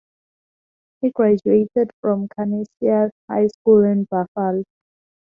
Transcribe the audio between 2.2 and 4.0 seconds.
Canisius High School